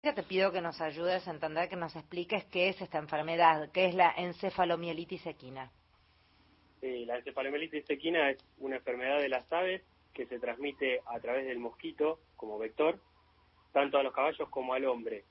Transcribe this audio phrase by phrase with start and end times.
[0.00, 3.86] te pido que nos ayudes a entender, que nos expliques qué es esta enfermedad, qué
[3.86, 5.70] es la encefalomielitis equina.
[6.80, 9.82] Sí, la encefalomielitis equina es una enfermedad de las aves
[10.14, 13.00] que se transmite a través del mosquito como vector,
[13.72, 15.24] tanto a los caballos como al hombre.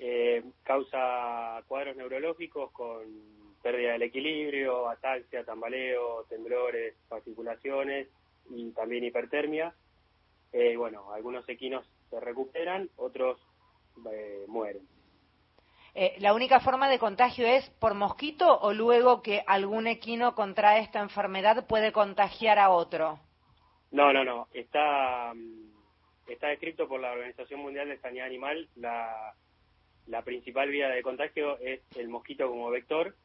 [0.00, 8.08] Eh, causa cuadros neurológicos con pérdida del equilibrio, ataxia, tambaleo, temblores, fasciculaciones
[8.50, 9.74] y también hipertermia.
[10.52, 13.40] Eh, bueno, algunos equinos se recuperan, otros
[14.12, 14.86] eh, mueren.
[15.94, 20.80] Eh, ¿La única forma de contagio es por mosquito o luego que algún equino contrae
[20.80, 23.18] esta enfermedad puede contagiar a otro?
[23.90, 24.48] No, no, no.
[24.52, 28.68] Está, mm, está descrito por la Organización Mundial de Sanidad Animal.
[28.76, 29.34] La,
[30.06, 33.16] la principal vía de contagio es el mosquito como vector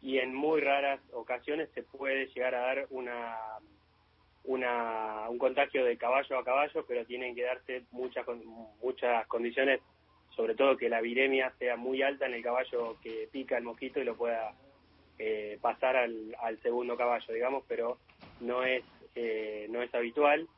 [0.00, 3.36] y en muy raras ocasiones se puede llegar a dar una
[4.44, 8.26] una, un contagio de caballo a caballo, pero tienen que darse muchas,
[8.82, 9.80] muchas condiciones,
[10.36, 14.00] sobre todo que la viremia sea muy alta en el caballo que pica el mosquito
[14.00, 14.54] y lo pueda
[15.18, 17.98] eh, pasar al, al, segundo caballo, digamos, pero
[18.40, 20.48] no es, eh, no es habitual.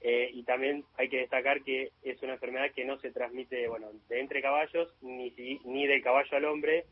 [0.00, 3.88] Eh, y también hay que destacar que es una enfermedad que no se transmite, bueno,
[4.08, 5.32] de entre caballos, ni,
[5.64, 6.84] ni del caballo al hombre,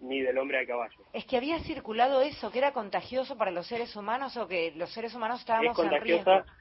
[0.00, 1.04] ni del hombre al caballo.
[1.12, 4.92] Es que había circulado eso, que era contagioso para los seres humanos o que los
[4.92, 6.52] seres humanos estábamos es contagiosa, en riesgo.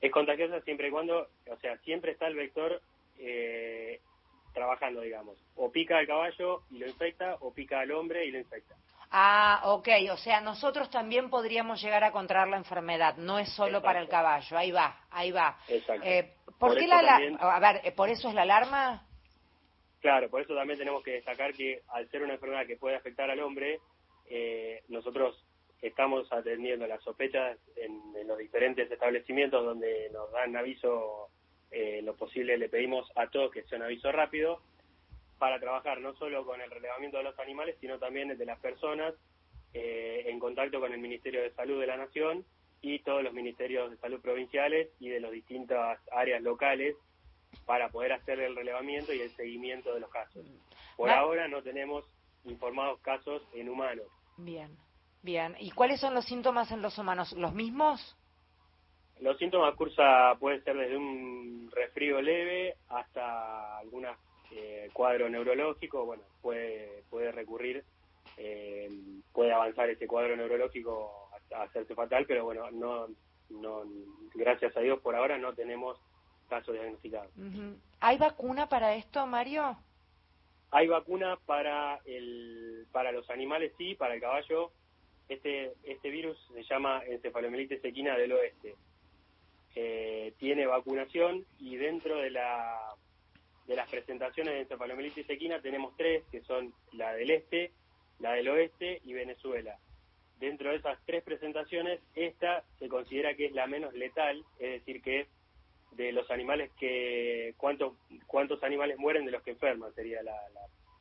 [0.00, 2.80] Es contagiosa siempre y cuando, o sea, siempre está el vector
[3.18, 4.00] eh,
[4.52, 5.36] trabajando, digamos.
[5.56, 8.74] O pica al caballo y lo infecta, o pica al hombre y lo infecta.
[9.10, 13.80] Ah, ok, o sea, nosotros también podríamos llegar a contraer la enfermedad, no es solo
[13.80, 15.56] para el caballo, ahí va, ahí va.
[15.68, 16.04] Exacto.
[16.04, 19.06] Eh, ¿Por, Por qué la, también- a ver, eh, por eso es la alarma?
[20.04, 23.30] Claro, por eso también tenemos que destacar que al ser una enfermedad que puede afectar
[23.30, 23.80] al hombre,
[24.28, 25.42] eh, nosotros
[25.80, 31.30] estamos atendiendo las sospechas en, en los diferentes establecimientos donde nos dan aviso,
[31.70, 34.60] eh, lo posible le pedimos a todos que sea un aviso rápido,
[35.38, 39.14] para trabajar no solo con el relevamiento de los animales, sino también de las personas,
[39.72, 42.44] eh, en contacto con el Ministerio de Salud de la Nación
[42.82, 46.94] y todos los ministerios de salud provinciales y de las distintas áreas locales
[47.60, 50.44] para poder hacer el relevamiento y el seguimiento de los casos.
[50.96, 52.04] Por Ma- ahora no tenemos
[52.44, 54.06] informados casos en humanos.
[54.36, 54.76] Bien,
[55.22, 55.56] bien.
[55.58, 57.32] ¿Y cuáles son los síntomas en los humanos?
[57.32, 58.16] ¿Los mismos?
[59.20, 64.16] Los síntomas cursa puede ser desde un resfrío leve hasta algunos
[64.52, 67.84] eh, cuadro neurológico, bueno, puede, puede recurrir,
[68.36, 68.88] eh,
[69.32, 73.06] puede avanzar ese cuadro neurológico hasta hacerse fatal, pero bueno, no,
[73.50, 73.84] no,
[74.34, 75.98] gracias a Dios por ahora no tenemos
[76.46, 77.30] casos diagnosticados.
[78.00, 79.76] ¿Hay vacuna para esto, Mario?
[80.70, 84.72] Hay vacuna para el para los animales sí, para el caballo.
[85.28, 88.74] Este este virus se llama encefalomielitis equina del oeste.
[89.76, 92.94] Eh, tiene vacunación y dentro de la
[93.66, 97.72] de las presentaciones de encefalomielitis equina tenemos tres que son la del este,
[98.18, 99.78] la del oeste y Venezuela.
[100.38, 105.00] Dentro de esas tres presentaciones, esta se considera que es la menos letal, es decir,
[105.00, 105.28] que es
[105.96, 107.94] de los animales que cuántos
[108.26, 110.60] cuántos animales mueren de los que enferman sería la, la,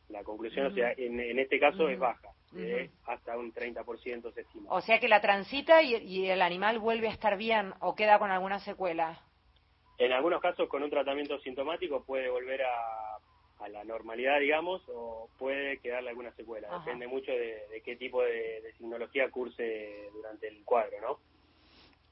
[0.09, 3.11] la conclusión o sea en, en este caso es baja eh, Ujú.
[3.11, 7.07] hasta un 30% se estima O sea que la transita y, y el animal vuelve
[7.07, 9.19] a estar bien o queda con alguna secuela.
[9.97, 13.17] en algunos casos con un tratamiento sintomático puede volver a,
[13.59, 16.79] a la normalidad digamos o puede quedarle alguna secuela Ajá.
[16.85, 21.19] depende mucho de, de qué tipo de, de signología curse durante el cuadro no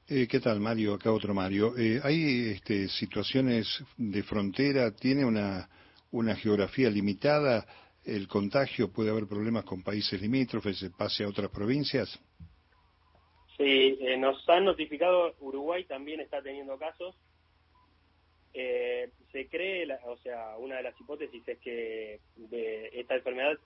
[0.08, 0.94] Eh, ¿Qué tal, Mario?
[0.94, 1.76] Acá otro Mario.
[1.78, 4.90] Eh, ¿Hay este, situaciones de frontera?
[4.94, 5.68] ¿Tiene una,
[6.10, 7.66] una geografía limitada?
[8.04, 10.78] ¿El contagio puede haber problemas con países limítrofes?
[10.78, 12.18] ¿Se pase a otras provincias?
[13.56, 17.14] Sí, eh, nos han notificado, Uruguay también está teniendo casos.
[18.54, 23.56] Eh, se cree, la- o sea, una de las hipótesis es que de esta enfermedad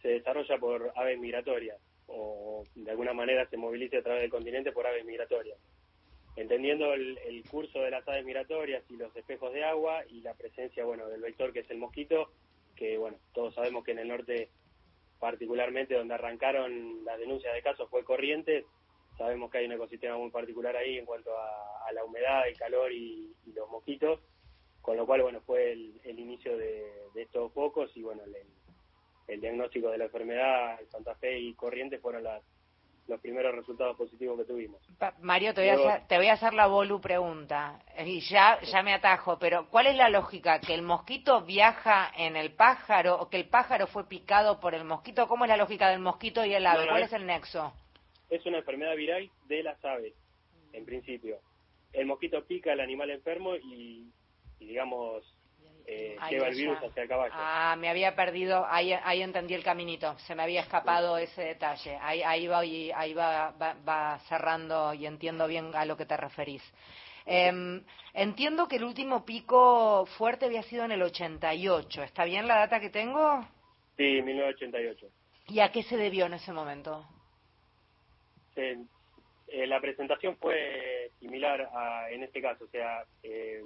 [0.00, 4.72] se desarrolla por aves migratorias o de alguna manera se moviliza a través del continente
[4.72, 5.58] por aves migratorias.
[6.36, 10.34] Entendiendo el, el curso de las aves migratorias y los espejos de agua y la
[10.34, 12.30] presencia, bueno, del vector que es el mosquito,
[12.76, 14.50] que bueno, todos sabemos que en el norte
[15.18, 18.64] particularmente donde arrancaron las denuncias de casos fue Corrientes,
[19.18, 22.92] sabemos que hay un ecosistema muy particular ahí en cuanto a, la humedad, el calor
[22.92, 24.20] y, y los mosquitos,
[24.80, 28.36] con lo cual, bueno, fue el, el inicio de, de estos focos y, bueno, el,
[29.26, 32.42] el diagnóstico de la enfermedad en Santa Fe y Corrientes fueron las,
[33.10, 34.80] los primeros resultados positivos que tuvimos.
[34.98, 37.80] Pa- Mario, te voy, a hacer, te voy a hacer la bolu pregunta.
[37.98, 40.60] Y ya, ya me atajo, pero ¿cuál es la lógica?
[40.60, 44.84] ¿Que el mosquito viaja en el pájaro o que el pájaro fue picado por el
[44.84, 45.26] mosquito?
[45.28, 46.78] ¿Cómo es la lógica del mosquito y el ave?
[46.80, 47.72] No, no, ¿Cuál es- es el nexo?
[48.30, 50.14] Es una enfermedad viral de las aves,
[50.72, 51.38] en principio.
[51.92, 54.12] El mosquito pica al animal enfermo y,
[54.60, 55.24] y digamos,
[55.86, 57.32] eh, lleva el virus hacia el caballo.
[57.36, 61.96] Ah, me había perdido, ahí, ahí entendí el caminito, se me había escapado ese detalle.
[62.00, 66.62] Ahí, ahí, va, ahí va, va, cerrando y entiendo bien a lo que te referís.
[67.26, 67.82] Eh,
[68.14, 72.02] entiendo que el último pico fuerte había sido en el 88.
[72.02, 73.46] ¿Está bien la data que tengo?
[73.96, 75.06] Sí, 1988.
[75.48, 77.06] ¿Y a qué se debió en ese momento?
[78.56, 83.62] Eh, la presentación fue similar a, en este caso, o sea, eh,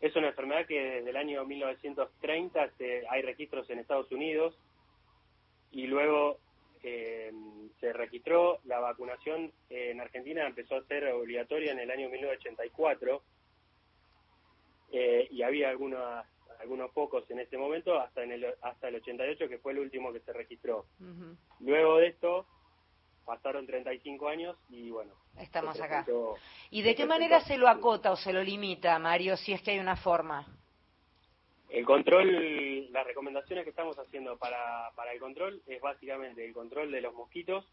[0.00, 2.70] es una enfermedad que desde el año 1930
[3.10, 4.58] hay registros en Estados Unidos
[5.72, 6.38] y luego
[6.82, 7.32] eh,
[7.80, 13.22] se registró la vacunación en Argentina empezó a ser obligatoria en el año 1984
[14.92, 16.24] eh, y había algunos
[16.60, 20.12] algunos pocos en ese momento hasta en el hasta el 88 que fue el último
[20.12, 20.86] que se registró.
[21.60, 22.46] Luego de esto
[23.24, 25.12] pasaron 35 años y bueno.
[25.38, 26.04] Estamos acá.
[26.70, 29.72] ¿Y de qué manera se lo acota o se lo limita, Mario, si es que
[29.72, 30.46] hay una forma?
[31.68, 36.90] El control, las recomendaciones que estamos haciendo para, para el control es básicamente el control
[36.90, 37.64] de los mosquitos.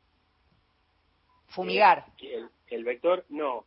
[1.48, 2.06] Fumigar.
[2.22, 3.66] Eh, el, vector, no.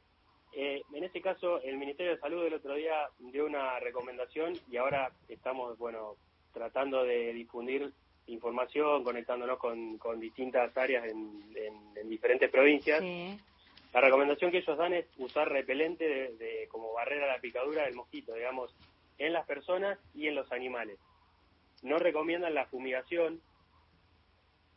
[0.53, 4.77] Eh, en este caso, el Ministerio de Salud el otro día dio una recomendación y
[4.77, 6.15] ahora estamos, bueno,
[6.53, 7.93] tratando de difundir
[8.27, 13.03] información, conectándonos con, con distintas áreas en, diferentes provincias.
[13.93, 17.95] La recomendación que ellos dan es usar repelente de, como barrera a la picadura del
[17.95, 18.75] mosquito, digamos,
[19.19, 20.99] en las personas y en los animales.
[21.83, 23.41] No recomiendan la fumigación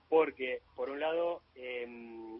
[0.10, 2.40] porque, por un lado, em,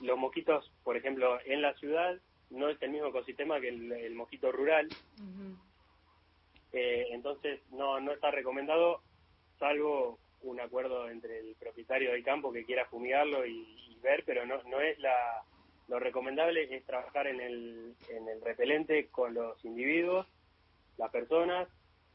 [0.00, 2.18] los mosquitos, por ejemplo, en la ciudad
[2.50, 4.88] no es el mismo ecosistema que el, mosquito rural.
[6.72, 9.00] Eh, entonces, no, no está recomendado,
[9.58, 14.62] salvo un acuerdo entre el propietario del campo que quiera fumigarlo y, ver, pero no,
[14.64, 15.42] no es la...
[15.88, 20.26] Lo recomendable es trabajar en el, en el repelente con los individuos,
[20.96, 21.68] las personas,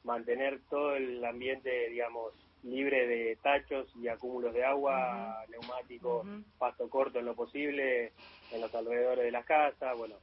[0.04, 2.34] mantener todo el ambiente, digamos,
[2.64, 6.28] libre de tachos y acúmulos de agua, neumáticos,
[6.58, 8.12] pasto corto en lo posible,
[8.52, 10.16] en los alrededores de las casas, bueno,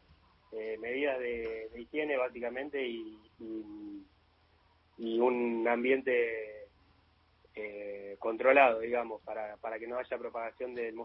[0.53, 3.17] eh, medidas de, higiene básicamente y,
[4.99, 6.66] y un ambiente
[7.56, 10.94] eh, controlado, digamos, para, para que no haya propagación del